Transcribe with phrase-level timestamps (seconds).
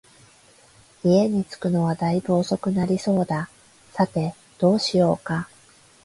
[1.03, 3.51] 家に着くのは大分遅くなりそうだ、
[3.93, 5.47] さて、どうしようか